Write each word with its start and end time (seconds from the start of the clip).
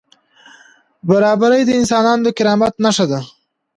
برابري 1.07 1.61
د 1.65 1.69
انسان 1.79 2.17
د 2.23 2.27
کرامت 2.37 2.73
نښه 2.83 3.05
ده. 3.11 3.19